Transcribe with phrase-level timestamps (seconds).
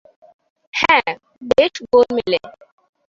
[0.73, 1.09] হ্যাঁ-
[1.49, 2.39] বেশ গোলমেলে।